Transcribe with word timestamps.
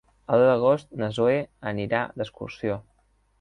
El 0.35 0.39
deu 0.43 0.47
d'agost 0.51 0.89
na 1.01 1.09
Zoè 1.17 1.35
anirà 1.73 2.01
d'excursió. 2.23 2.81